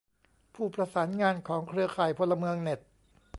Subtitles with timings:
[0.55, 2.79] ผู้ประสานงานของเครือข่ายพลเมืองเน็ต